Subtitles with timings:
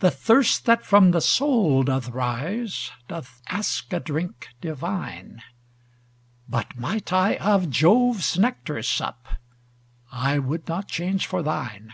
[0.00, 5.44] The thirst that from the soul doth rise, Doth ask a drink divine:
[6.48, 9.28] But might I of Jove's nectar sup,
[10.10, 11.92] I would not change for thine.